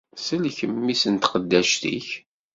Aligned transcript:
Sellek 0.25 0.59
mmi-s 0.71 1.03
n 1.07 1.15
tqeddact-ik! 1.15 2.07